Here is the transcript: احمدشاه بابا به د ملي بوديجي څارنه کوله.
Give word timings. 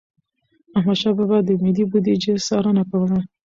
احمدشاه 0.77 1.13
بابا 1.17 1.37
به 1.45 1.45
د 1.47 1.49
ملي 1.63 1.83
بوديجي 1.91 2.31
څارنه 2.47 2.83
کوله. 2.91 3.17